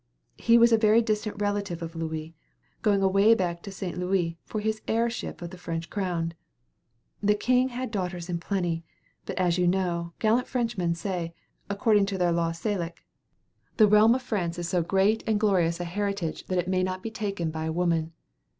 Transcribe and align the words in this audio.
He 0.39 0.57
was 0.57 0.71
a 0.71 0.79
very 0.79 1.03
distant 1.03 1.39
relative 1.39 1.83
of 1.83 1.95
Louis, 1.95 2.33
going 2.81 3.03
away 3.03 3.35
back 3.35 3.61
to 3.61 3.71
St. 3.71 3.99
Louis 3.99 4.35
for 4.45 4.59
his 4.59 4.81
heirship 4.87 5.37
to 5.37 5.47
the 5.47 5.59
French 5.59 5.91
crown. 5.91 6.33
The 7.21 7.35
king 7.35 7.69
had 7.69 7.91
daughters 7.91 8.27
in 8.27 8.39
plenty, 8.39 8.83
but 9.27 9.37
as 9.37 9.59
you 9.59 9.67
know, 9.67 10.13
the 10.17 10.21
gallant 10.23 10.47
Frenchmen 10.47 10.95
say, 10.95 11.35
according 11.69 12.07
to 12.07 12.17
their 12.17 12.31
Law 12.31 12.51
Salic: 12.51 13.05
"The 13.77 13.87
realm 13.87 14.15
of 14.15 14.23
France 14.23 14.57
is 14.57 14.67
so 14.67 14.81
great 14.81 15.23
and 15.27 15.39
glorious 15.39 15.79
a 15.79 15.83
heritage 15.83 16.47
that 16.47 16.57
it 16.57 16.67
may 16.67 16.81
not 16.81 17.03
be 17.03 17.11
taken 17.11 17.51
by 17.51 17.65
a 17.65 17.71
woman." 17.71 18.11